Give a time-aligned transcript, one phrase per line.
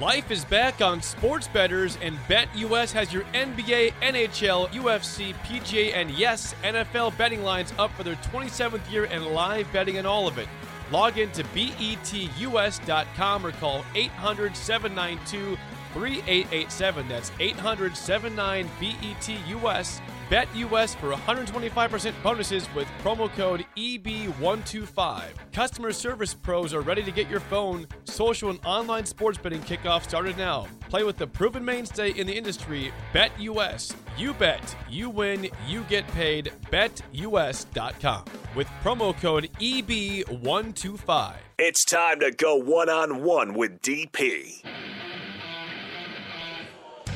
[0.00, 6.10] Life is back on Sports Betters, and BetUS has your NBA, NHL, UFC, PGA, and
[6.10, 10.36] yes, NFL betting lines up for their 27th year and live betting on all of
[10.36, 10.48] it.
[10.90, 15.56] Log in to betus.com or call 800 792
[15.92, 17.08] 3887.
[17.08, 20.00] That's 800 79 BETUS.
[20.30, 25.22] BetUS for 125% bonuses with promo code EB125.
[25.52, 30.02] Customer service pros are ready to get your phone, social, and online sports betting kickoff
[30.04, 30.66] started now.
[30.88, 33.94] Play with the proven mainstay in the industry, BetUS.
[34.16, 36.52] You bet, you win, you get paid.
[36.70, 41.34] BetUS.com with promo code EB125.
[41.58, 44.64] It's time to go one on one with DP.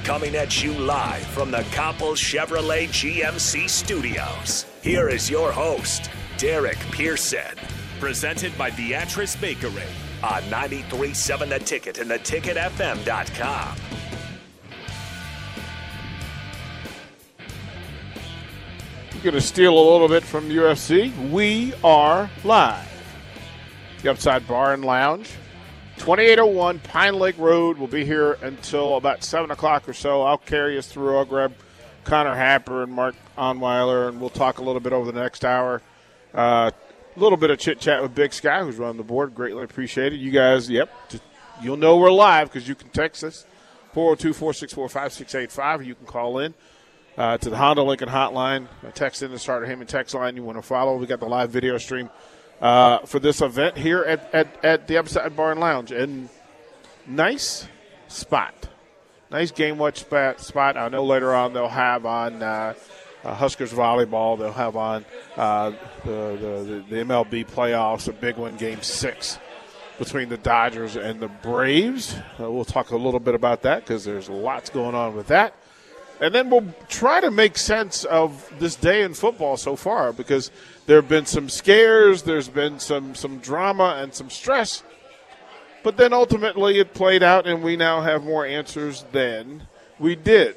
[0.09, 4.65] Coming at you live from the Coppel Chevrolet GMC studios.
[4.83, 7.55] Here is your host, Derek Pearson.
[8.01, 9.83] Presented by Beatrice Bakery
[10.23, 13.77] on 93.7 The Ticket and theticketfm.com.
[19.13, 21.13] You're going to steal a little bit from UFC.
[21.29, 22.89] We are live.
[24.01, 25.29] The Upside Bar and Lounge.
[25.99, 27.79] 2801 Pine Lake Road.
[27.79, 30.23] We'll be here until about 7 o'clock or so.
[30.23, 31.17] I'll carry us through.
[31.17, 31.55] I'll grab
[32.05, 35.83] Connor Happer and Mark Onweiler, and we'll talk a little bit over the next hour.
[36.33, 36.71] Uh,
[37.17, 39.35] a little bit of chit chat with Big Sky, who's running the board.
[39.35, 40.19] Greatly appreciated.
[40.19, 40.91] You guys, yep,
[41.61, 43.45] you'll know we're live because you can text us
[43.93, 46.55] 402 464 5685, or you can call in.
[47.17, 48.69] Uh, to the Honda Lincoln hotline.
[48.87, 50.97] Uh, text in the Starter Heyman text line you want to follow.
[50.97, 52.09] We got the live video stream
[52.61, 55.93] uh, for this event here at, at, at the Upside Bar and Lounge.
[55.93, 56.29] And
[57.07, 57.69] nice
[58.09, 58.69] spot.
[59.31, 60.41] Nice game watch spot.
[60.41, 60.77] spot.
[60.77, 62.75] I know later on they'll have on uh,
[63.25, 64.39] uh, Huskers volleyball.
[64.39, 65.05] They'll have on
[65.37, 65.71] uh,
[66.05, 69.39] the, the, the MLB playoffs, a big one, game six
[69.99, 72.15] between the Dodgers and the Braves.
[72.41, 75.55] Uh, we'll talk a little bit about that because there's lots going on with that.
[76.21, 80.51] And then we'll try to make sense of this day in football so far because
[80.87, 84.83] there have been some scares, there's been some, some drama and some stress.
[85.85, 89.63] But then ultimately it played out, and we now have more answers than
[89.99, 90.57] we did.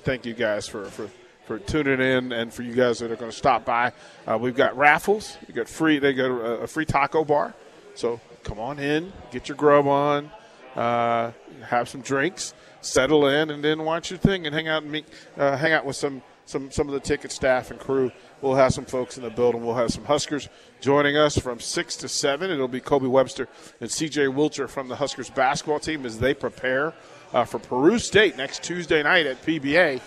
[0.00, 1.08] Thank you guys for, for,
[1.46, 3.92] for tuning in and for you guys that are going to stop by.
[4.26, 7.54] Uh, we've got raffles, we got free, they got a, a free taco bar.
[7.94, 10.30] So come on in, get your grub on,
[10.76, 11.32] uh,
[11.66, 15.06] have some drinks settle in, and then watch your thing and hang out and meet,
[15.36, 18.10] uh, hang out with some, some some of the ticket staff and crew.
[18.40, 19.64] We'll have some folks in the building.
[19.64, 20.48] We'll have some Huskers
[20.80, 22.50] joining us from six to seven.
[22.50, 23.48] It'll be Kobe Webster
[23.80, 24.26] and C.J.
[24.26, 26.94] Wilcher from the Huskers basketball team as they prepare
[27.32, 30.00] uh, for Peru State next Tuesday night at PBA,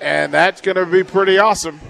[0.00, 1.80] and that's going to be pretty awesome.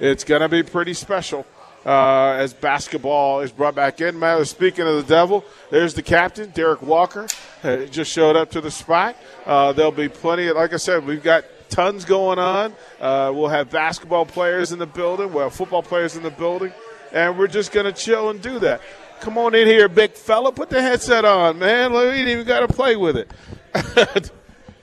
[0.00, 1.46] It's going to be pretty special.
[1.84, 4.16] Uh, as basketball is brought back in.
[4.16, 7.26] Matter speaking of the devil, there's the captain, Derrick Walker,
[7.64, 9.16] uh, just showed up to the spot.
[9.44, 10.46] Uh, there'll be plenty.
[10.46, 12.72] Of, like I said, we've got tons going on.
[13.00, 15.32] Uh, we'll have basketball players in the building.
[15.32, 16.72] We'll have football players in the building,
[17.10, 18.80] and we're just gonna chill and do that.
[19.22, 20.50] Come on in here, big fella.
[20.50, 21.92] Put the headset on, man.
[21.92, 23.30] We ain't even got to play with it.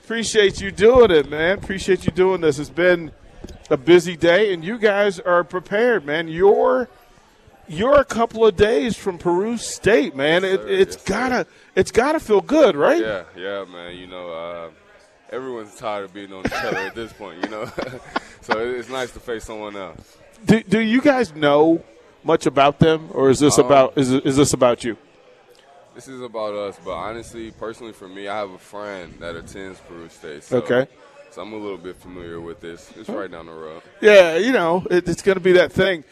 [0.05, 1.57] Appreciate you doing it, man.
[1.57, 2.57] Appreciate you doing this.
[2.57, 3.11] It's been
[3.69, 6.28] a busy day, and you guys are prepared, man.
[6.28, 6.88] You're
[7.68, 10.44] you're a couple of days from Peru State, man.
[10.44, 13.02] Yes, it, it's yes, gotta it's gotta feel good, right?
[13.02, 13.96] Yeah, yeah, man.
[13.96, 14.69] You know, uh,
[15.31, 17.44] everyone's tired of being on each other at this point.
[17.44, 17.66] You know,
[18.41, 20.18] so it's nice to face someone else.
[20.46, 21.84] Do, do you guys know
[22.24, 24.97] much about them, or is this Um, about is, is this about you?
[25.96, 29.79] This is about us, but honestly, personally, for me, I have a friend that attends
[29.81, 30.44] Peru State.
[30.44, 30.88] So, Okay.
[31.31, 32.91] So I'm a little bit familiar with this.
[32.97, 33.84] It's right down the road.
[34.01, 36.03] Yeah, you know, it, it's going to be that thing.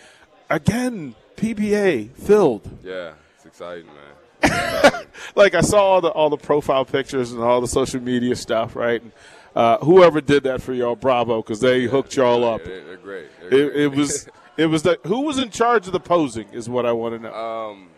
[0.50, 2.69] Again, PBA filled.
[2.83, 5.03] Yeah, it's exciting, man.
[5.35, 8.75] like I saw all the all the profile pictures and all the social media stuff,
[8.75, 9.01] right?
[9.01, 9.11] And,
[9.55, 12.63] uh, whoever did that for y'all, bravo, because they hooked y'all Yeah, up.
[12.63, 13.25] They're, they're great.
[13.39, 13.81] They're It, great.
[13.84, 16.91] it was it was the who was in charge of the posing is what I
[16.91, 17.34] want to know.
[17.34, 17.89] Um,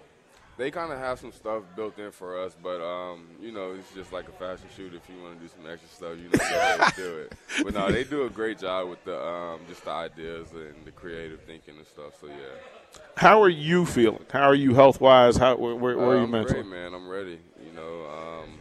[0.60, 3.92] they kind of have some stuff built in for us, but um, you know, it's
[3.96, 4.94] just like a fashion shoot.
[4.94, 7.34] If you want to do some extra stuff, you know, go ahead and do it.
[7.64, 10.92] But no, they do a great job with the um, just the ideas and the
[10.92, 12.14] creative thinking and stuff.
[12.20, 14.26] So yeah, How are you feeling?
[14.32, 15.38] How are you health wise?
[15.38, 16.58] How where, where, where are you I'm mentally?
[16.58, 16.94] ready, man.
[16.94, 17.40] I'm ready.
[17.66, 18.06] You know,
[18.44, 18.60] um,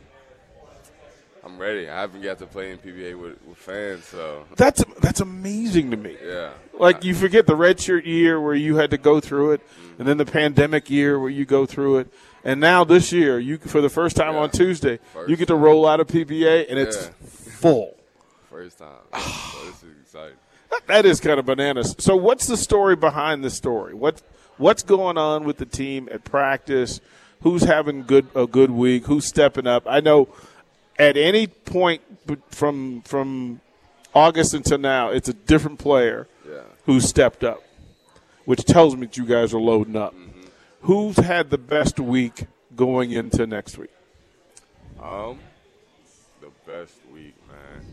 [1.49, 1.89] I'm ready.
[1.89, 5.97] I haven't got to play in PBA with, with fans, so That's that's amazing to
[5.97, 6.17] me.
[6.23, 6.51] yeah.
[6.79, 9.63] Like you forget the redshirt year where you had to go through it,
[9.99, 12.13] and then the pandemic year where you go through it,
[12.45, 14.41] and now this year you for the first time Yeah.
[14.41, 17.11] on Tuesday First you get to roll out of PBA and it's Yeah.
[17.23, 17.97] full.
[18.51, 18.89] First time.
[19.19, 20.37] so this is exciting.
[20.87, 21.97] That is kind of bananas.
[21.99, 23.95] So what's the story behind the story?
[23.95, 24.21] What
[24.59, 27.01] what's going on with the team at practice?
[27.43, 29.07] Who's having good a good week?
[29.07, 29.85] Who's stepping up?
[29.87, 30.29] I know
[30.99, 32.03] at any point
[32.51, 33.61] from from
[34.15, 36.61] August until now, it's a different player Yeah.
[36.87, 37.63] who stepped up,
[38.45, 40.15] which tells me that you guys are loading up.
[40.15, 40.41] Mm-hmm.
[40.83, 43.91] Who's had the best week going into next week?
[45.03, 45.39] Um,
[46.41, 47.85] the best week, man.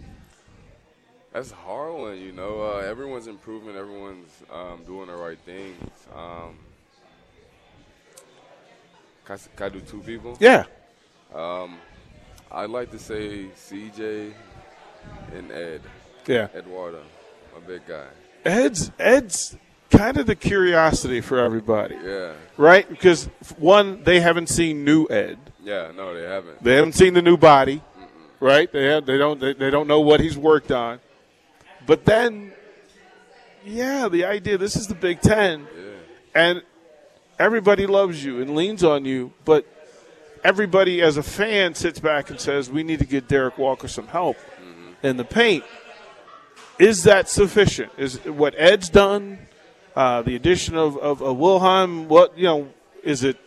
[1.34, 2.62] That's hard one, you know.
[2.62, 3.76] Uh, everyone's improving.
[3.76, 5.76] Everyone's um, doing the right things.
[6.16, 6.58] Um,
[9.26, 10.38] can, I, can I do two people?
[10.40, 10.64] Yeah.
[12.56, 14.32] I'd like to say CJ
[15.36, 15.82] and Ed.
[16.26, 16.48] Yeah.
[16.56, 17.02] Eduardo,
[17.54, 18.06] my big guy.
[18.46, 19.58] Ed's Ed's
[19.90, 22.32] kind of the curiosity for everybody, Yeah.
[22.58, 22.88] right?
[22.88, 23.26] Because
[23.58, 25.38] one, they haven't seen new Ed.
[25.62, 26.64] Yeah, no, they haven't.
[26.64, 27.82] They haven't seen the new body,
[28.40, 28.72] right?
[28.72, 31.00] They have, they don't they, they don't know what he's worked on.
[31.86, 32.54] But then,
[33.66, 35.68] yeah, the idea this is the Big Ten,
[36.34, 36.62] and
[37.38, 39.66] everybody loves you and leans on you, but
[40.46, 44.08] everybody as a fan sits back and says we need to get Derrick Walker some
[44.08, 44.38] help
[45.02, 45.64] in the paint.
[46.78, 47.92] Is that sufficient?
[47.98, 49.40] Is what Ed's done,
[49.96, 52.68] uh, the addition of, of, of Wilhelm, what you know,
[53.04, 53.38] is it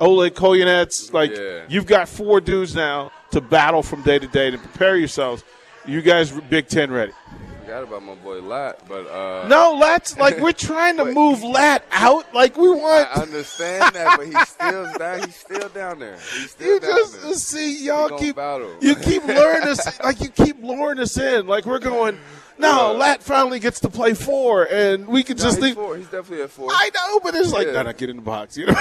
[0.00, 1.12] Oleg Kojenets?
[1.12, 1.64] Like Yeah.
[1.68, 5.44] you've got four dudes now to battle from day to day to prepare yourselves.
[5.86, 7.12] You guys, Big Ten ready?
[7.70, 11.84] Forgot about my boy Lat, but uh, No, let's like we're trying to move Lat
[11.92, 12.34] out.
[12.34, 13.16] Like we want.
[13.16, 15.20] I understand that, but he's still down.
[15.20, 16.16] He's still down there.
[16.16, 17.34] He's still you down just there.
[17.34, 18.74] see y'all keep battle.
[18.80, 21.46] you keep luring us like you keep luring us in.
[21.46, 22.18] Like we're going.
[22.58, 22.98] No, Yeah.
[22.98, 25.74] Lat finally gets to play four, and we can just he's, leave.
[25.76, 25.96] four.
[25.96, 26.70] he's definitely at four.
[26.72, 27.74] I know, but it's like, Yeah.
[27.74, 28.56] no, no, get in the box.
[28.56, 28.74] You know,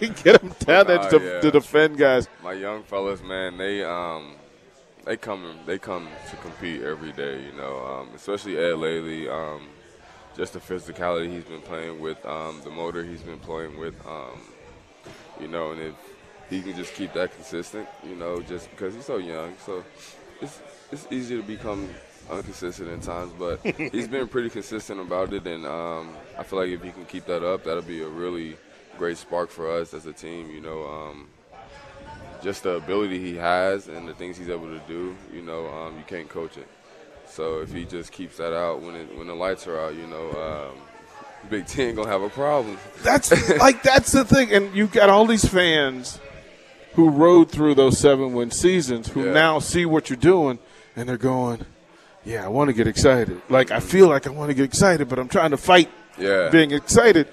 [0.00, 1.40] you get him down there to, yeah.
[1.40, 2.28] to defend guys.
[2.42, 4.36] my young fellas, man, they um
[5.04, 7.84] they come they come to compete every day, you know.
[7.84, 9.68] Um, especially Ed Laley, um,
[10.36, 14.40] just the physicality he's been playing with, um, the motor he's been playing with, um,
[15.40, 15.94] you know, and if
[16.48, 19.84] he can just keep that consistent, you know, just because he's so young, so
[20.40, 20.60] it's
[20.92, 21.88] it's easy to become
[22.30, 23.60] inconsistent at times, but
[23.92, 27.26] he's been pretty consistent about it, and um, I feel like if he can keep
[27.26, 28.56] that up, that'll be a really
[28.98, 30.84] great spark for us as a team, you know.
[32.42, 35.96] Just the ability he has and the things he's able to do, you know, um,
[35.98, 36.66] you can't coach it.
[37.28, 40.06] So if he just keeps that out when it, when the lights are out, you
[40.06, 40.78] know, um,
[41.48, 42.76] Big Ten gonna have a problem.
[43.02, 46.18] That's like that's the thing, and you've got all these fans
[46.94, 49.32] who rode through those seven win seasons who Yeah.
[49.32, 50.58] now see what you're doing,
[50.96, 51.64] and they're going,
[52.24, 53.40] "Yeah, I want to get excited.
[53.48, 55.88] Like I feel like I want to get excited, but I'm trying to fight
[56.18, 56.48] Yeah.
[56.50, 57.28] being excited."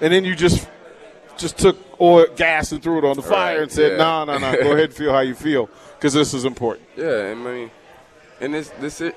[0.00, 0.68] And then you just
[1.38, 4.38] just took oil, gas, and threw it on the fire Right, and said, "No, no,
[4.38, 4.52] no.
[4.56, 7.70] Go ahead and feel how you feel because this is important." Yeah, I mean,
[8.40, 9.16] and this this it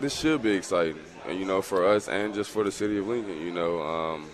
[0.00, 3.06] this should be exciting, and you know, for us and just for the city of
[3.06, 3.40] Lincoln.
[3.40, 4.30] You know, um,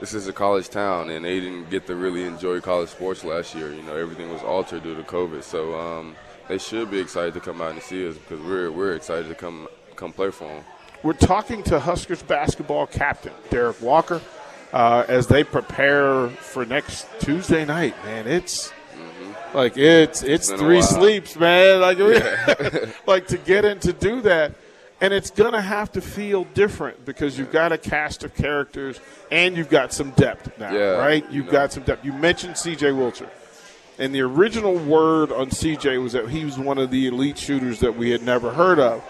[0.00, 3.54] this is a college town, and they didn't get to really enjoy college sports last
[3.54, 3.72] year.
[3.72, 6.16] You know, everything was altered due to COVID, so um,
[6.48, 9.34] they should be excited to come out and see us because we're we're excited to
[9.34, 10.64] come come play for them.
[11.02, 14.20] We're talking to Huskers basketball captain Derrick Walker
[14.72, 17.94] uh, as they prepare for next Tuesday night.
[18.04, 18.72] Man, it's
[19.54, 21.80] like it's it's a three sleeps, man.
[21.80, 21.98] Like
[23.06, 24.54] like to get in to do that,
[25.00, 28.98] and it's gonna have to feel different because you've got a cast of characters
[29.30, 31.24] and you've got some depth now, Yeah, right?
[31.30, 31.52] you You've know.
[31.52, 32.04] got some depth.
[32.04, 32.86] You mentioned C.J.
[32.90, 33.28] Wilcher.
[33.98, 37.78] And the original word on CJ was that he was one of the elite shooters
[37.80, 39.04] that we had never heard of.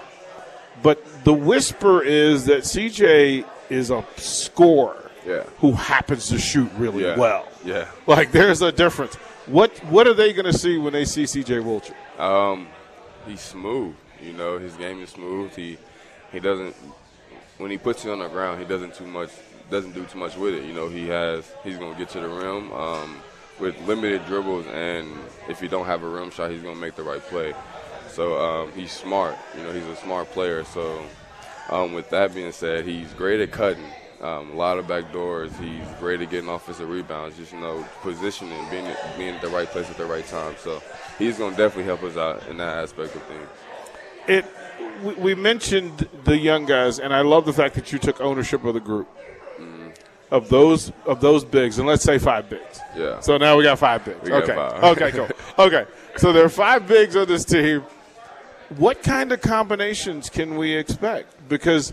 [0.83, 5.43] But the whisper is that CJ is a scorer Yeah.
[5.59, 7.17] who happens to shoot really Yeah.
[7.17, 7.47] well.
[7.65, 7.87] Yeah.
[8.07, 9.15] Like there's a difference.
[9.47, 11.95] What what are they going to see when they see CJ Wilcher?
[12.21, 12.69] Um,
[13.27, 13.95] he's smooth.
[14.23, 15.55] You know, his game is smooth.
[15.55, 15.79] He
[16.33, 16.75] he doesn't
[17.59, 19.31] when he puts you on the ground, he doesn't too much
[19.71, 20.65] doesn't do too much with it.
[20.65, 23.17] You know, he has he's gonna get to the rim um,
[23.59, 25.09] with limited dribbles, and
[25.49, 27.55] if he don't have a rim shot, he's gonna make the right play.
[28.09, 29.37] So um, he's smart.
[29.57, 30.65] You know, he's a smart player.
[30.65, 31.03] So
[31.71, 33.85] um, with that being said, he's great at cutting.
[34.23, 35.51] Um, a lot of back doors.
[35.59, 37.37] He's great at getting offensive rebounds.
[37.37, 38.87] Just you know, positioning, being
[39.19, 40.55] being at the right place at the right time.
[40.59, 40.81] So
[41.19, 43.49] he's going to definitely help us out in that aspect of things.
[44.29, 44.47] It
[45.03, 48.65] we, we mentioned the young guys, and I love the fact that you took ownership
[48.65, 49.09] of the group
[50.33, 52.81] of those of those bigs, and let's say five bigs.
[52.97, 53.21] Yeah.
[53.21, 54.19] So now we got five bigs.
[54.23, 54.55] We okay.
[54.55, 54.83] five.
[54.99, 55.13] okay.
[55.13, 55.29] Cool.
[55.59, 55.85] Okay.
[56.17, 57.85] So there are five bigs on this team.
[58.77, 61.49] What kind of combinations can we expect?
[61.51, 61.93] Because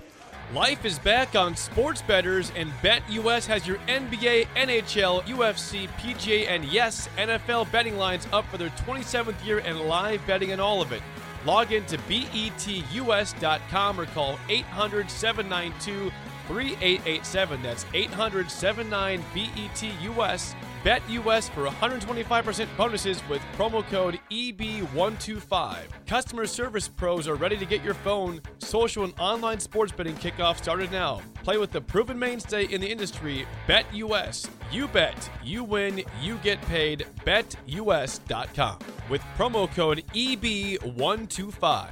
[0.54, 6.66] Life is back on Sports Betters, and BetUS has your NBA, NHL, UFC, PGA, and
[6.66, 10.92] yes, NFL betting lines up for their 27th year and live betting and all of
[10.92, 11.04] it.
[11.46, 16.12] Log in to betus.com or call 800 792
[16.48, 17.62] 3887.
[17.62, 20.56] That's 800 79 BETUS.
[20.84, 25.76] BetUS for 125% bonuses with promo code EB125.
[26.08, 30.58] Customer service pros are ready to get your phone, social, and online sports betting kickoff
[30.58, 31.20] started now.
[31.44, 34.48] Play with the proven mainstay in the industry, BetUS.
[34.72, 37.06] You bet, you win, you get paid.
[37.26, 41.88] BetUS.com with promo code EB125.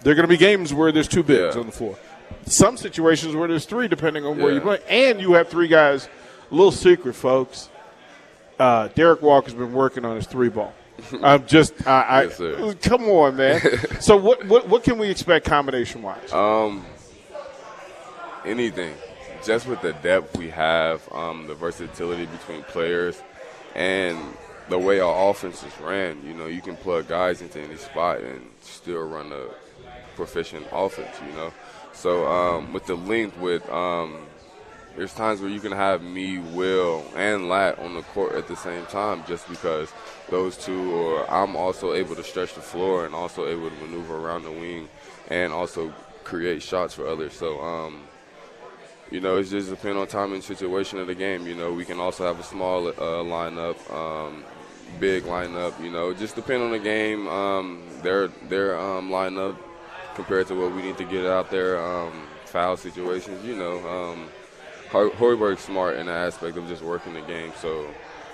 [0.00, 1.60] There are going to be games where there's two bigs Yeah.
[1.60, 1.96] on the floor.
[2.46, 6.08] Some situations where there's three, depending on where you play, and you have three guys.
[6.50, 7.70] A little secret, folks.
[8.58, 10.72] Uh, Derrick Walker's been working on his three ball.
[11.22, 13.60] I'm just, I, I Yes, come on, man.
[14.00, 16.32] so what, what, what can we expect combination wise?
[16.32, 16.84] Um,
[18.44, 18.94] anything.
[19.44, 23.20] Just with the depth we have, um, the versatility between players,
[23.74, 24.18] and
[24.68, 28.20] the way our offense is ran, you know, you can plug guys into any spot
[28.20, 29.48] and still run a
[30.16, 31.52] proficient offense, you know.
[31.92, 34.26] So um, with the length, with um,
[34.96, 38.56] there's times where you can have me, Will, and Lat on the court at the
[38.56, 39.92] same time, just because
[40.30, 44.16] those two, or I'm also able to stretch the floor and also able to maneuver
[44.16, 44.88] around the wing,
[45.28, 47.34] and also create shots for others.
[47.34, 48.02] So, um,
[49.10, 51.46] you know, it's just depend on time and situation of the game.
[51.46, 54.44] You know, we can also have a small uh, lineup, um,
[55.00, 55.82] big lineup.
[55.82, 59.56] You know, just depend on the game, um, their their um, lineup
[60.14, 61.84] compared to what we need to get out there.
[61.84, 63.78] Um, foul situations, you know.
[64.94, 67.52] Hoiberg's smart in the aspect of just working the game.
[67.60, 67.86] So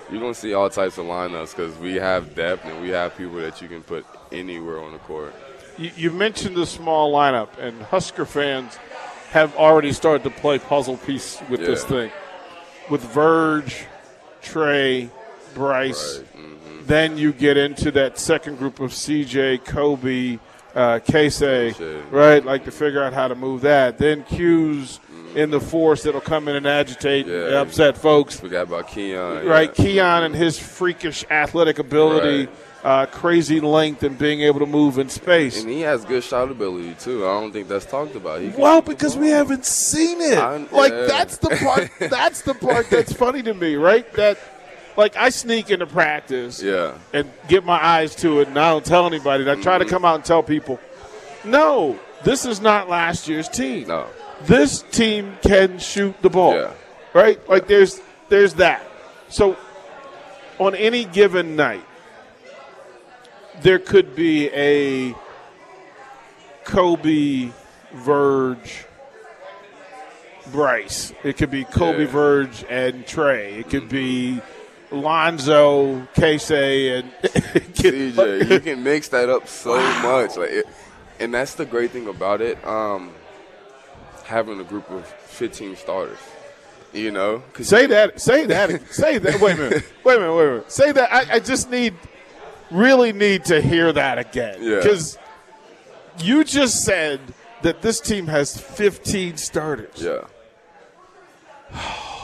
[0.09, 3.17] you're going to see all types of lineups because we have depth and we have
[3.17, 5.33] people that you can put anywhere on the court.
[5.77, 8.77] You, you mentioned the small lineup, and Husker fans
[9.31, 12.11] have already started to play puzzle piece with this thing.
[12.89, 13.85] With Verge,
[14.41, 15.09] Trey,
[15.53, 16.17] Bryce.
[16.19, 16.27] Right.
[16.27, 20.39] hmm Then you get into that second group of CJ, Kobe,
[20.75, 22.01] uh, Casey, Casey.
[22.11, 22.43] right?
[22.43, 23.97] Like to figure out how to move that.
[23.97, 24.99] Then Q's
[25.35, 28.39] in the force that'll come in and agitate and upset folks.
[28.39, 29.45] Forgot about Keon.
[29.45, 29.85] Right, yeah.
[29.85, 32.47] Keon and his freakish athletic ability,
[32.83, 35.61] uh, crazy length, and being able to move in space.
[35.61, 37.25] And he has good shot ability too.
[37.25, 38.41] I don't think that's talked about.
[38.57, 40.37] Well, because we haven't seen it.
[40.37, 41.05] I- like yeah.
[41.07, 41.89] that's the part.
[41.99, 44.11] That's the part that's funny to me, right?
[44.13, 44.37] That,
[44.97, 46.93] like, I sneak into practice Yeah.
[47.13, 49.43] and get my eyes to it, and I don't tell anybody.
[49.47, 49.93] And I try to Mm-hmm.
[49.93, 50.79] come out and tell people,
[51.45, 53.87] no, this is not last year's team.
[53.87, 54.07] No.
[54.45, 56.55] This team can shoot the ball.
[56.55, 56.71] Yeah.
[57.13, 57.49] Right?
[57.49, 58.81] Like there's there's that.
[59.29, 59.57] So
[60.59, 61.85] on any given night,
[63.61, 65.15] there could be a
[66.63, 67.51] Kobe
[67.93, 68.85] Verge
[70.51, 71.13] Bryce.
[71.23, 72.11] It could be Kobe Yeah.
[72.11, 73.55] Verge and Trey.
[73.59, 74.41] It could be
[74.91, 80.35] Lonzo, Casey, and CJ, you can mix that up so much.
[80.35, 80.65] Like, it,
[81.19, 82.63] and that's the great thing about it.
[82.67, 83.13] Um,
[84.21, 86.17] having a group of 15 starters.
[86.93, 88.19] You know, Say that.
[88.19, 88.91] Say that.
[88.91, 89.39] say that.
[89.39, 89.83] Wait a minute.
[90.03, 90.35] Wait a minute.
[90.35, 90.71] Wait a minute.
[90.71, 91.13] Say that.
[91.13, 91.93] I, I just need,
[92.69, 94.57] really need to hear that again.
[94.59, 94.75] Yeah.
[94.77, 95.17] Because
[96.19, 97.21] you just said
[97.61, 100.01] that this team has 15 starters.
[100.01, 100.25] yeah,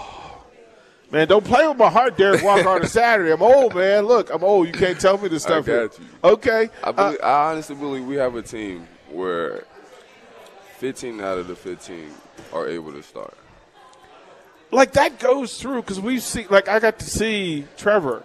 [1.12, 3.32] Man, don't play with my heart, Derrick Walker, on a Saturday.
[3.32, 4.06] I'm old, man.
[4.06, 4.68] Look, I'm old.
[4.68, 5.66] You can't tell me this I stuff.
[5.66, 5.84] here.
[5.84, 5.89] you.
[6.22, 6.70] Okay.
[6.84, 9.63] I, Uh, believe, I honestly believe we have a team where
[10.77, 12.10] 15 out of the 15
[12.53, 13.34] are able to start.
[14.72, 16.46] like that goes through because we see.
[16.50, 18.24] Like I got to see Trevor.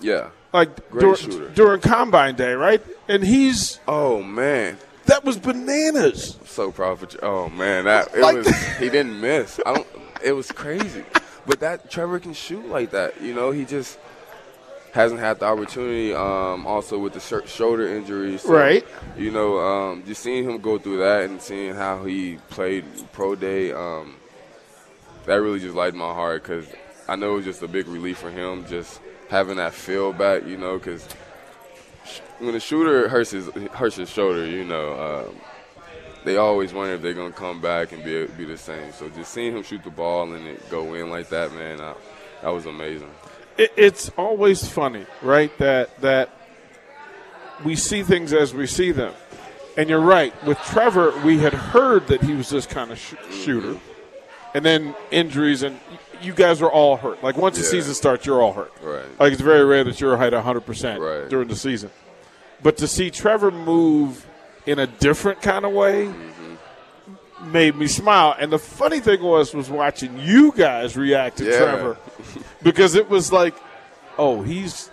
[0.00, 0.30] Yeah.
[0.52, 2.82] Like dur- during Combine Day, right?
[3.08, 6.36] And he's Oh man, that was bananas.
[6.40, 7.18] I'm so proud of you.
[7.22, 8.76] Oh man, that it Like was.
[8.78, 9.60] he didn't miss.
[9.64, 9.86] I don't.
[10.24, 11.04] It was crazy.
[11.46, 13.20] But that Trevor can shoot like that.
[13.22, 13.98] You know, he just
[14.92, 16.12] hasn't had the opportunity.
[16.14, 18.84] Um, also with the sh- shoulder injuries, so, Right.
[19.16, 23.34] You know, um, just seeing him go through that and seeing how he played pro
[23.34, 24.16] day, um,
[25.26, 26.66] that really just lightened my heart because
[27.08, 30.46] I know it was just a big relief for him, just having that feel back.
[30.46, 31.06] You know, because
[32.38, 35.26] when a shooter hurts his hurts his shoulder, you know.
[35.28, 35.36] Um,
[36.22, 38.92] they always wonder if they're gonna come back and be be the same.
[38.92, 41.94] So just seeing him shoot the ball and it go in like that, man, I,
[42.42, 43.10] that was amazing.
[43.60, 45.56] It, it's always funny, right?
[45.58, 46.30] That that
[47.64, 49.14] we see things as we see them.
[49.76, 50.32] And you're right.
[50.44, 53.78] With Trevor, we had heard that he was this kind of sh- shooter,
[54.54, 55.78] and then injuries, and
[56.20, 57.22] you guys were all hurt.
[57.22, 57.70] Like once the Yeah.
[57.70, 58.72] season starts, you're all hurt.
[58.82, 59.04] Right.
[59.20, 61.28] Like it's very rare that you're at 100 percent Right.
[61.28, 61.90] during the season.
[62.62, 64.26] But to see Trevor move
[64.66, 66.39] in a different kind of way Mm-hmm.
[67.42, 68.34] Made me smile.
[68.38, 71.58] And the funny thing was was watching you guys react to Yeah.
[71.58, 71.96] Trevor
[72.62, 73.54] because it was like,
[74.18, 74.88] oh, he's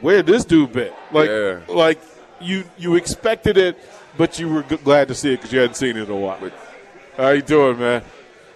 [0.00, 0.92] where this dude been?
[1.12, 1.58] Like, Yeah.
[1.68, 2.00] like
[2.40, 3.78] you you expected it,
[4.16, 6.16] but you were g- glad to see it because you hadn't seen it in a
[6.16, 6.38] while.
[6.40, 6.52] But
[7.16, 8.02] How you doing, man?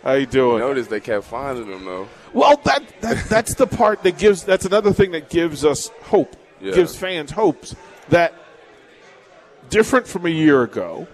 [0.03, 0.59] How you doing?
[0.61, 2.09] notice they kept finding him though.
[2.33, 4.43] Well, that, that that's the part that gives.
[4.45, 6.37] That's another thing that gives us hope.
[6.61, 6.73] Yeah.
[6.75, 7.75] Gives fans hopes
[8.09, 8.33] that
[9.71, 11.07] different from a year ago.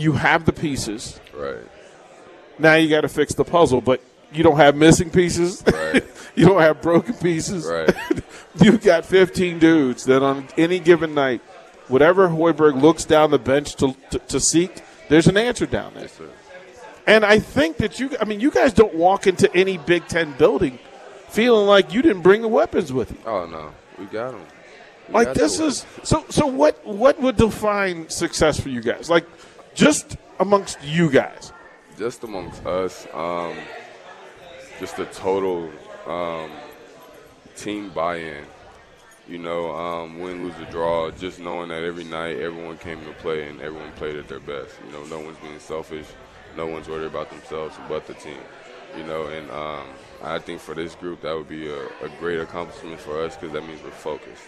[0.00, 1.20] You have the pieces.
[1.34, 1.62] Right.
[2.58, 4.02] Now you got to fix the puzzle, but
[4.32, 5.62] you don't have missing pieces.
[5.92, 6.04] Right.
[6.36, 7.66] you don't have broken pieces.
[7.66, 7.90] Right.
[8.62, 11.42] You've got 15 dudes that on any given night,
[11.88, 16.04] whatever Hoiberg looks down the bench to, to, to seek, there's an answer down there.
[16.04, 16.20] Yes.
[17.06, 20.32] And I think that you, I mean, you guys don't walk into any Big Ten
[20.38, 20.78] building
[21.28, 23.18] feeling like you didn't bring the weapons with you.
[23.26, 24.44] Oh no, we got them.
[25.08, 26.24] Like this is so.
[26.28, 26.86] So what?
[26.86, 29.10] What would define success for you guys?
[29.10, 29.26] Like
[29.74, 31.52] just amongst you guys.
[31.98, 33.54] just amongst us, um,
[34.78, 35.70] just the total
[36.06, 36.50] um,
[37.56, 38.44] team buy-in.
[39.28, 41.10] You know, um, win, lose, or draw.
[41.12, 44.74] Just knowing that every night everyone came to play and everyone played at their best.
[44.84, 46.06] You know, no one's being selfish.
[46.56, 48.40] No one's worried about themselves but the team.
[48.96, 49.86] You know, and um,
[50.22, 53.52] I think for this group that would be a, a great accomplishment for us because
[53.52, 54.42] that means we're focused.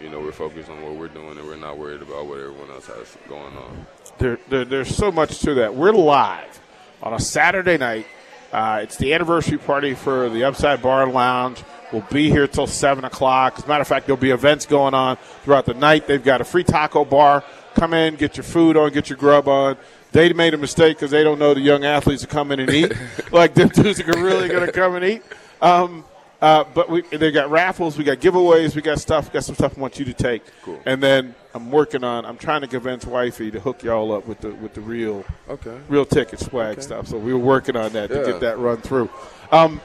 [0.00, 2.70] You know, we're focused on what we're doing and we're not worried about what everyone
[2.70, 3.86] else has going on.
[4.18, 5.74] There, there, there's so much to that.
[5.74, 6.60] We're live
[7.02, 8.06] on a Saturday night.
[8.52, 11.64] Uh, it's the anniversary party for the Upside Bar and Lounge.
[11.92, 13.54] We'll be here till 7 o'clock.
[13.58, 16.06] As a matter of fact, there'll be events going on throughout the night.
[16.06, 17.42] They've got a free taco bar.
[17.74, 19.76] Come in, get your food on, get your grub on.
[20.12, 22.70] They made a mistake because they don't know the young athletes that come in and
[22.70, 22.92] eat.
[23.32, 25.22] like, them dudes are really going to come and eat.
[25.60, 26.04] Um,
[26.40, 29.76] uh, but we, they got raffles, we got giveaways, we got stuff, got some stuff
[29.76, 30.42] I want you to take.
[30.62, 30.80] Cool.
[30.86, 32.24] And then I'm working on.
[32.24, 35.76] I'm trying to convince wifey to hook y'all up with the with the real Okay.
[35.88, 37.08] real ticket swag stuff.
[37.08, 39.10] So we were working on that to get that run through.
[39.50, 39.80] Um,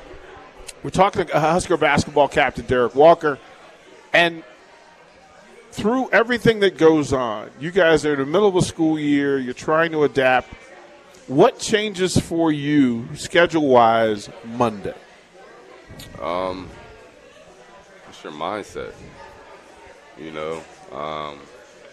[0.84, 3.40] we're talking to Husker basketball captain Derrick Walker,
[4.12, 4.44] and
[5.72, 9.40] through everything that goes on, you guys are in the middle of a school year.
[9.40, 10.50] You're trying to adapt.
[11.28, 14.94] What changes for you schedule wise Monday?
[18.10, 18.94] It's your mindset.
[20.20, 20.62] You know,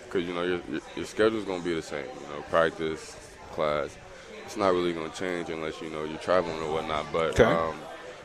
[0.05, 2.05] because you know your, your, your schedule's gonna be the same.
[2.05, 3.17] You know, practice,
[3.53, 3.97] class.
[4.45, 7.07] It's not really gonna change unless you know you're traveling or whatnot.
[7.13, 7.45] But Okay.
[7.45, 7.75] um,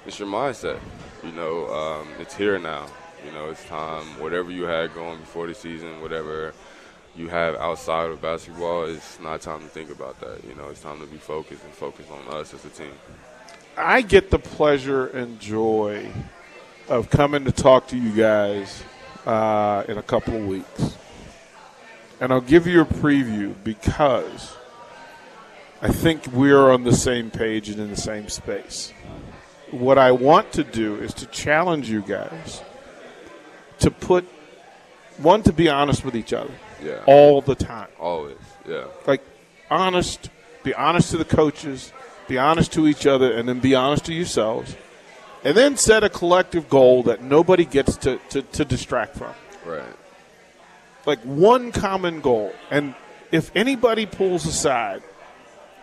[0.06, 0.80] it's your mindset.
[1.24, 2.88] You know, um, it's here now.
[3.26, 4.20] You know, it's time.
[4.20, 6.54] Whatever you had going before the season, whatever
[7.16, 10.44] you have outside of basketball, it's not time to think about that.
[10.48, 12.92] You know, it's time to be focused and focus on us as a team.
[13.78, 16.10] I get the pleasure and joy
[16.88, 18.84] of coming to talk to you guys
[19.26, 20.98] uh, in a couple of weeks.
[22.22, 24.56] And I'll give you a preview because
[25.82, 28.94] I think we're on the same page and in the same space.
[29.72, 32.62] What I want to do is to challenge you guys
[33.80, 34.24] to put,
[35.18, 37.04] one, to be honest with each other Yeah.
[37.06, 38.38] all the time Always.
[38.66, 38.86] Yeah.
[39.06, 39.22] like
[39.70, 40.30] honest,
[40.64, 41.92] be honest to the coaches,
[42.28, 44.76] be honest to each other, and then be honest to yourselves.
[45.44, 49.34] And then set a collective goal that nobody gets to, to, to distract from.
[49.66, 49.84] Right.
[51.06, 52.52] Like one common goal.
[52.72, 52.96] And
[53.32, 55.04] if anybody pulls aside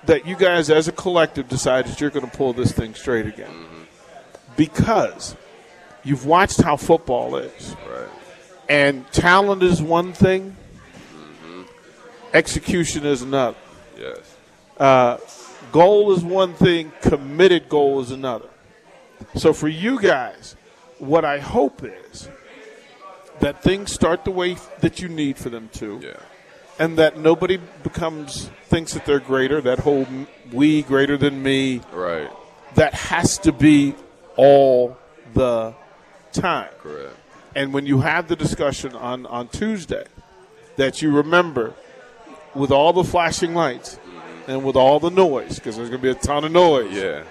[0.05, 3.27] that you guys as a collective decide that you're going to pull this thing straight
[3.27, 3.55] again.
[4.57, 5.37] Because
[6.03, 7.77] you've watched how football is.
[7.89, 8.09] Right.
[8.69, 10.57] And talent is one thing,
[11.15, 11.63] mm-hmm.
[12.35, 13.57] execution is another.
[13.99, 14.37] Yes.
[15.73, 18.49] Goal is one thing, committed goal is another.
[19.35, 20.55] So for you guys,
[20.99, 22.29] what I hope is
[23.41, 26.13] that things start the way that you need for them to, Yeah.
[26.79, 29.61] and that nobody becomes thinks that they're greater.
[29.61, 30.07] That whole
[30.53, 32.31] we greater than me, Right.
[32.75, 33.95] that has to be
[34.37, 34.97] all
[35.35, 35.75] the
[36.33, 36.71] time.
[36.83, 37.17] Correct.
[37.55, 40.05] And when you have the discussion on, on Tuesday,
[40.77, 41.75] that you remember
[42.55, 43.99] with all the flashing lights
[44.47, 46.93] and with all the noise, because there's going to be a ton of noise.
[46.93, 47.25] Yeah.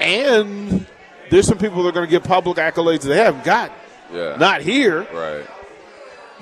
[0.00, 0.86] And
[1.30, 3.74] there's some people that are going to get public accolades they haven't gotten.
[4.12, 4.36] Yeah.
[4.36, 5.02] Not here.
[5.12, 5.46] Right.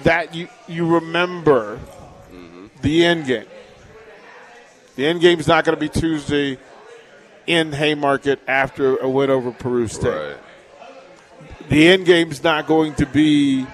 [0.02, 1.78] That you, you remember
[2.82, 3.46] the end game.
[4.96, 6.58] The end game is not going to be Tuesday
[7.46, 10.08] in Haymarket after a win over Peru State.
[10.08, 10.36] Right.
[11.68, 13.66] the end game is not going to be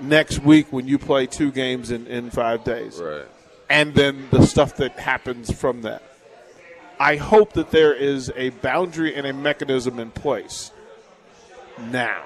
[0.00, 3.00] next week when you play two games in, in five days.
[3.00, 3.26] Right.
[3.70, 6.02] And then the stuff that happens from that.
[7.00, 10.72] I hope that there is a boundary and a mechanism in place
[11.90, 12.24] now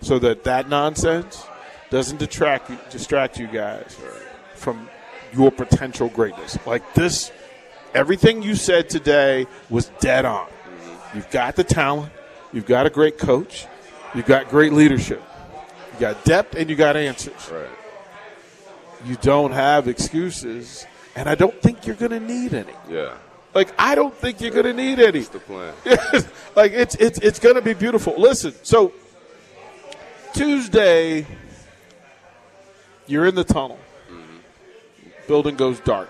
[0.00, 1.44] so that that nonsense
[1.90, 3.96] doesn't detract you, distract you guys
[4.54, 4.88] from
[5.34, 6.58] your potential greatness.
[6.66, 7.32] Like this,
[7.94, 10.48] everything you said today was dead on.
[11.14, 12.12] You've got the talent,
[12.52, 13.66] you've got a great coach,
[14.14, 15.22] you've got great leadership,
[15.94, 17.50] you got depth, and you got answers.
[17.50, 17.68] Right.
[19.04, 20.86] You don't have excuses,
[21.16, 22.72] and I don't think you're going to need any.
[22.88, 23.14] Yeah.
[23.54, 25.20] Like I don't think you're going to need any.
[25.20, 25.74] That's the plan.
[26.56, 28.14] like it's it's it's going to be beautiful.
[28.16, 28.92] Listen, so
[30.32, 31.26] Tuesday,
[33.06, 33.78] you're in the tunnel.
[35.26, 36.08] Building goes dark.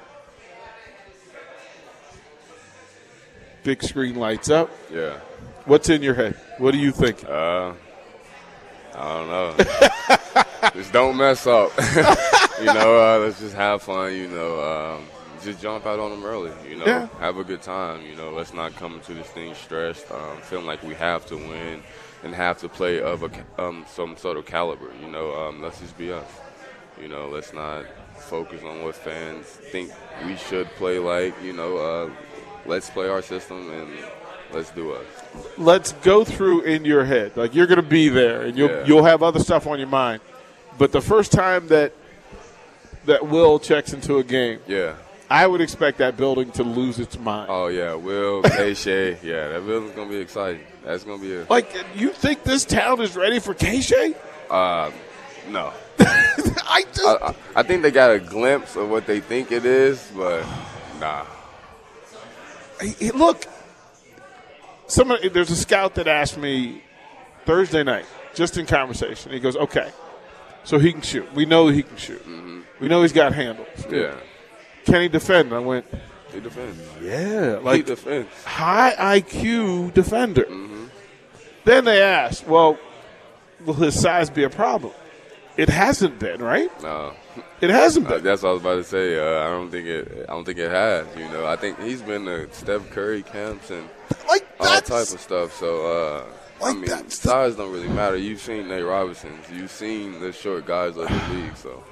[3.64, 4.70] Big screen lights up.
[4.92, 5.18] Yeah.
[5.64, 6.34] What's in your head?
[6.58, 7.24] What do you think?
[7.24, 7.72] Uh,
[8.94, 10.16] I don't know.
[10.92, 11.72] don't mess up.
[12.60, 14.14] you know, uh, let's just have fun.
[14.14, 14.60] You know,
[14.96, 15.06] um,
[15.42, 16.52] just jump out on them early.
[16.68, 17.08] You know, Yeah.
[17.18, 18.02] have a good time.
[18.02, 21.36] You know, let's not come into this thing stressed, um, feeling like we have to
[21.36, 21.82] win
[22.22, 23.30] and have to play of a,
[23.62, 24.90] um, some sort of caliber.
[25.02, 26.24] You know, um, let's just be us.
[27.00, 27.84] You know, let's not
[28.18, 29.90] focus on what fans think
[30.24, 31.34] we should play like.
[31.42, 32.10] You know, uh,
[32.66, 33.88] let's play our system and
[34.52, 35.04] let's do us.
[35.58, 37.32] Let's go through in your head.
[37.36, 38.84] Like you're going to be there, and you'll Yeah.
[38.86, 40.20] you'll have other stuff on your mind.
[40.78, 41.92] But the first time that
[43.06, 44.94] that Will checks into a game, Yeah.
[45.28, 47.48] I would expect that building to lose its mind.
[47.50, 50.60] Oh yeah, Will, K Shay, yeah, that building's gonna be exciting.
[50.84, 54.14] That's gonna be a Like you think this town is ready for Keisei?
[54.50, 54.90] uh,
[55.48, 55.72] no.
[55.98, 60.10] I just I, I, think they got a glimpse of what they think it is,
[60.16, 60.44] but
[61.00, 61.24] nah.
[62.80, 63.46] Hey, look,
[64.86, 66.82] somebody there's a scout that asked me
[67.46, 69.32] Thursday night, just in conversation.
[69.32, 69.90] He goes, "Okay,
[70.64, 71.32] so he can shoot.
[71.34, 72.24] We know he can shoot.
[72.80, 73.68] We know he's got handles.
[73.90, 74.14] Yeah,
[74.84, 75.84] Can he defend?" I went,
[76.32, 76.80] he defends.
[77.00, 78.28] "Yeah, like he defends.
[78.44, 80.46] high IQ defender."
[81.64, 82.78] Then they asked, "Well,
[83.64, 84.92] will his size be a problem?"
[85.56, 86.70] It hasn't been, right?
[86.82, 87.12] No,
[87.60, 88.24] It hasn't Uh, been.
[88.24, 89.18] that's what I was about to say.
[89.18, 90.24] Uh, I don't think it.
[90.28, 91.06] I don't think it has.
[91.16, 93.88] You know, I think he's been to Steph Curry camps and
[94.28, 95.54] like all type of stuff.
[95.58, 96.24] So, uh,
[96.62, 98.16] I mean, that's the- size don't really matter.
[98.16, 99.32] You've seen Nate Robinson.
[99.52, 101.56] You've seen the short guys of the league.
[101.56, 101.82] So,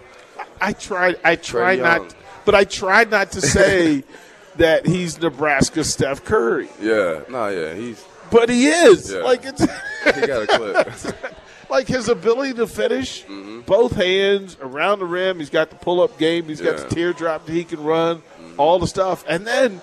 [0.61, 1.19] I tried.
[1.25, 4.05] I tried not, but I tried not to say
[4.57, 9.11] that he's Nebraska Steph Curry, yeah, no, yeah, he's but he is.
[9.13, 9.21] Yeah.
[9.21, 9.61] Like it's
[10.21, 11.35] he got a clip.
[11.71, 13.61] like his ability to finish Mm-hmm.
[13.61, 15.39] both hands around the rim.
[15.39, 16.45] He's got the pull up game.
[16.47, 18.23] He's got the teardrop that he can run.
[18.57, 19.81] All the stuff, and then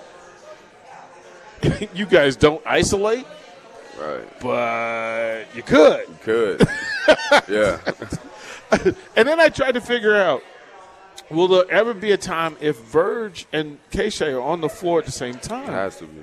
[1.94, 3.26] you guys don't isolate,
[4.00, 4.40] right.
[4.40, 6.08] but you could.
[6.08, 6.68] You could.
[7.48, 7.78] yeah.
[9.16, 10.42] And then I tried to figure out.
[11.30, 15.04] Will there ever be a time if Verge and Keisei are on the floor at
[15.04, 15.68] the same time?
[15.68, 16.22] It has to be.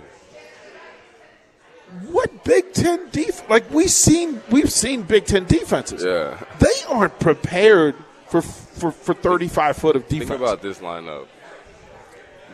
[2.10, 6.04] what Big Ten def like we seen we've seen Big Ten defenses.
[6.04, 6.42] Yeah.
[6.60, 7.96] They aren't prepared
[8.30, 10.30] for for, for thirty five foot of defense.
[10.30, 11.28] Think about this lineup.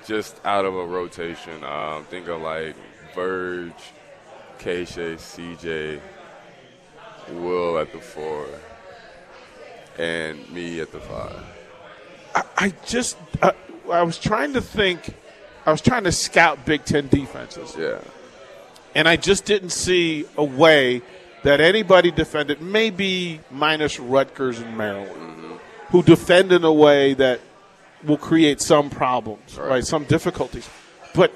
[0.06, 1.64] Just out of a rotation.
[1.64, 2.76] Um, think of like
[3.16, 3.72] Verge,
[4.62, 6.00] Keisei, CJ,
[7.34, 8.46] Will at the four,
[9.98, 11.44] and me at the five.
[12.36, 13.54] I, I just I,
[13.92, 15.16] I was trying to think.
[15.66, 18.00] I was trying to scout Big Ten defenses, Yeah.
[18.96, 21.02] and I just didn't see a way
[21.44, 22.62] that anybody defended.
[22.62, 25.54] Maybe minus Rutgers and Maryland, mm-hmm.
[25.90, 27.40] who defend in a way that
[28.04, 29.86] will create some problems, right?
[29.86, 30.68] Some difficulties.
[31.14, 31.32] But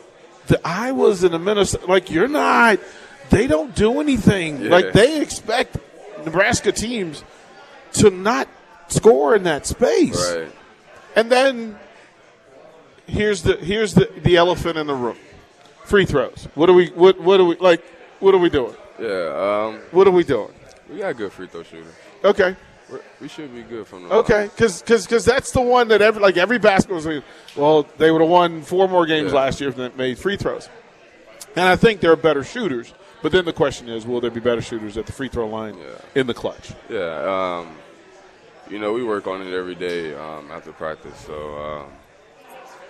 [0.47, 2.79] the Iowas and the Minnesota, like you're not.
[3.29, 4.61] They don't do anything.
[4.61, 4.69] Yeah.
[4.69, 5.77] Like they expect
[6.23, 7.23] Nebraska teams
[7.93, 8.47] to not
[8.87, 10.35] score in that space.
[10.35, 10.51] Right.
[11.15, 11.77] And then
[13.07, 15.17] here's the here's the, the elephant in the room.
[15.85, 16.47] Free throws.
[16.55, 17.83] What are we what what are we like
[18.19, 18.75] what are we doing?
[18.99, 19.65] Yeah.
[19.67, 20.51] Um, What are we doing?
[20.89, 21.93] we got good free throw shooters.
[22.23, 22.55] Okay.
[22.89, 26.21] We're, we should be good from the Okay, because because that's the one that every
[26.21, 27.23] like every basketball like,
[27.55, 29.39] well they would have won four more games Yeah.
[29.39, 30.69] last year if they made free throws,
[31.55, 32.93] and I think they're better shooters.
[33.21, 35.77] But then the question is, will there be better shooters at the free throw line
[35.77, 35.85] Yeah.
[36.21, 36.71] in the clutch?
[36.89, 37.75] Yeah, um,
[38.69, 41.17] you know, we work on it every day um, after practice.
[41.25, 41.91] So, um,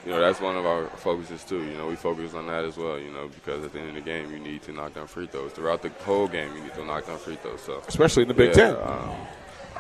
[0.05, 1.63] you know, that's one of our focuses too.
[1.63, 2.99] You know, we focus on that as well.
[2.99, 5.27] You know, because at the end of the game, you need to knock down free
[5.27, 5.51] throws.
[5.53, 7.61] Throughout the whole game, you need to knock down free throws.
[7.61, 8.75] So, Especially in the Big yeah, Ten.
[8.83, 9.15] Um,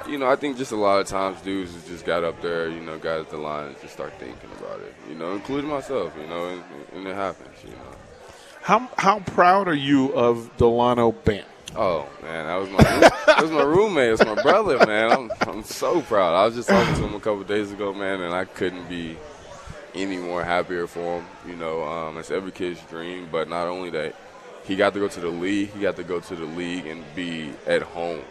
[0.09, 2.79] you know, I think just a lot of times dudes just got up there, you
[2.81, 4.93] know, got at the line and just start thinking about it.
[5.09, 6.13] You know, including myself.
[6.19, 7.55] You know, and, and it happens.
[7.63, 7.95] You know.
[8.65, 11.45] How how proud are you of Delano Bant?
[11.75, 12.83] Oh man, that was my
[13.27, 14.13] that was my roommate.
[14.13, 15.11] It's my brother, man.
[15.11, 16.33] I'm I'm so proud.
[16.33, 19.17] I was just talking to him a couple days ago, man, and I couldn't be
[19.93, 21.25] any more happier for him.
[21.47, 23.29] You know, um, it's every kid's dream.
[23.31, 24.15] But not only that,
[24.63, 25.69] he got to go to the league.
[25.69, 28.21] He got to go to the league and be at home.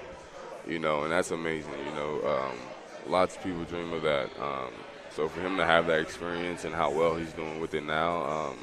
[0.67, 1.79] You know, and that's amazing.
[1.79, 2.59] You know, um,
[3.07, 4.31] lots of people dream of that.
[4.43, 4.73] Um,
[5.15, 8.55] so for him to have that experience and how well he's doing with it now.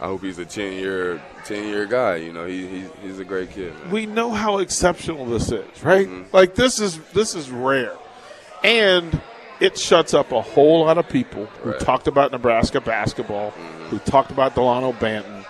[0.00, 2.16] I hope he's a ten year ten year guy.
[2.16, 3.72] You know, he, he he's a great kid.
[3.74, 3.90] Man.
[3.90, 6.06] we know how exceptional this is, right?
[6.06, 6.34] Mm-hmm.
[6.36, 7.96] Like this is this is rare,
[8.62, 9.20] and
[9.60, 11.80] it shuts up a whole lot of people who Right.
[11.80, 13.84] talked about Nebraska basketball, mm-hmm.
[13.86, 15.44] who talked about Delano Banton,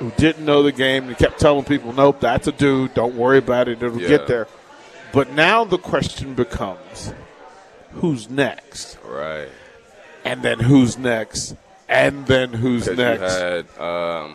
[0.00, 2.94] who didn't know the game and kept telling people, nope, that's a dude.
[2.94, 3.80] Don't worry about it.
[3.80, 4.08] It'll Yeah.
[4.08, 4.48] get there.
[5.12, 7.14] But now the question becomes
[7.92, 8.98] who's next?
[9.04, 9.46] Right.
[10.24, 11.54] And then who's next?
[11.94, 13.20] And then who's next?
[13.22, 14.34] you had um,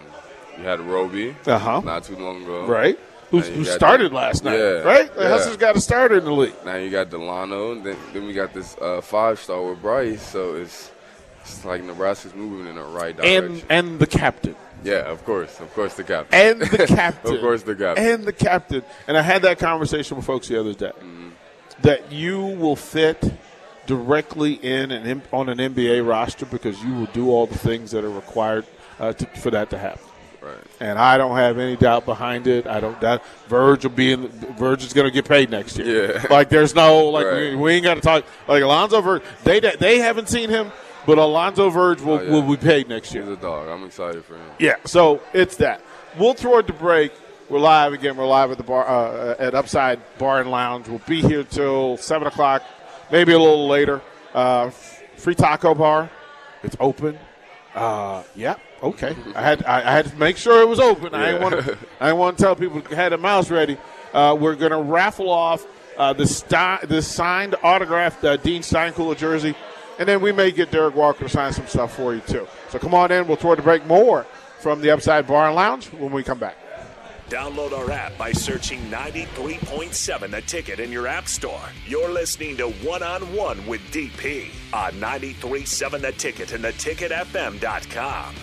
[0.58, 1.82] you had Roby Uh-huh.
[1.82, 2.66] not too long ago.
[2.66, 2.98] right?
[3.32, 5.14] Who's, who started last night, Yeah, right?
[5.14, 5.30] The yeah.
[5.30, 6.56] Huskers got a starter in the league.
[6.66, 10.22] Now you got Delano, and then, then we got this uh, five star with Bryce.
[10.22, 10.92] So it's
[11.42, 13.46] it's like Nebraska's moving in the right direction.
[13.54, 14.56] And and the captain.
[14.84, 16.40] yeah, of course, of course, the captain.
[16.40, 17.36] and the captain.
[17.36, 18.04] Of course, the captain.
[18.06, 18.82] And the captain.
[19.08, 21.30] And I had that conversation with folks the other day Mm-hmm.
[21.84, 23.22] that you will fit
[23.90, 27.90] directly in an M- on an NBA roster because you will do all the things
[27.92, 28.66] that are required
[29.00, 30.06] uh, to, for that to happen.
[30.42, 30.54] right.
[30.80, 32.68] And I don't have any doubt behind it.
[32.68, 34.28] I don't doubt Verge will be in.
[34.58, 36.14] Verge is going to get paid next year.
[36.14, 36.26] Yeah.
[36.30, 39.24] Like there's no like we, we ain't got to talk like Alonzo Verge.
[39.44, 40.72] They they haven't seen him,
[41.08, 42.32] but Alonzo Verge will, Oh, yeah.
[42.32, 43.24] will be paid next year.
[43.24, 43.68] He's a dog.
[43.68, 44.46] I'm excited for him.
[44.60, 45.82] Yeah, so it's that.
[46.20, 47.12] We'll throw it to break.
[47.50, 48.16] We're live again.
[48.16, 50.88] We're live at the bar uh, at Upside Bar and Lounge.
[50.88, 52.62] We'll be here till seven o'clock,
[53.12, 54.02] maybe a little later.
[54.34, 54.70] Uh,
[55.16, 56.10] free taco bar.
[56.64, 57.18] It's open.
[57.74, 58.56] Uh, yeah.
[58.82, 59.16] Okay.
[59.36, 61.14] I had I, I had to make sure it was open.
[61.14, 61.78] I didn't want to.
[62.00, 63.78] I want to tell people had a mouse ready.
[64.14, 65.66] Uh, we're going to raffle off
[65.98, 69.56] uh, the sti- the signed autographed uh, Dean Steinkuhler jersey,
[70.00, 72.48] and then we may get Derrick Walker to sign some stuff for you too.
[72.70, 73.28] So come on in.
[73.28, 74.26] We'll toward the break more
[74.60, 76.56] from the Upside Bar and Lounge when we come back.
[77.30, 81.62] Download our app by searching 93.7 The Ticket in your app store.
[81.86, 88.36] You're listening to One on One with DP on 93.7 The Ticket and theticketfm.com.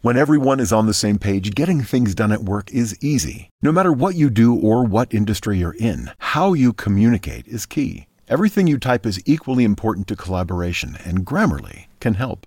[0.00, 3.50] When everyone is on the same page, getting things done at work is easy.
[3.60, 8.06] No matter what you do or what industry you're in, how you communicate is key.
[8.28, 12.46] Everything you type is equally important to collaboration, and Grammarly can help.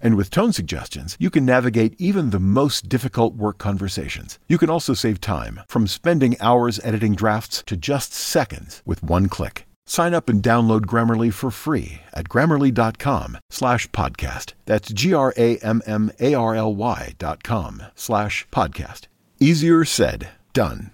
[0.00, 4.38] And with tone suggestions, you can navigate even the most difficult work conversations.
[4.48, 9.28] You can also save time, from spending hours editing drafts to just seconds with one
[9.28, 9.66] click.
[9.86, 14.52] Sign up and download Grammarly for free at grammarly.com slash podcast.
[14.66, 19.06] That's G-R-A-M-M-A-R-L-Y dot com slash podcast.
[19.40, 20.90] Easier said, done.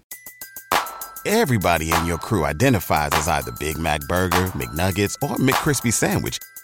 [1.26, 6.38] Everybody in your crew identifies as either Big Mac Burger, McNuggets, or McCrispy Sandwich.